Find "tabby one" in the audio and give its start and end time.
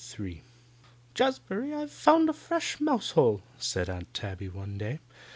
4.15-4.79